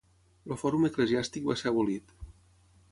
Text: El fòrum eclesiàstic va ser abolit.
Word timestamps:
El 0.53 0.57
fòrum 0.61 0.87
eclesiàstic 0.89 1.47
va 1.51 1.59
ser 1.63 1.71
abolit. 1.73 2.19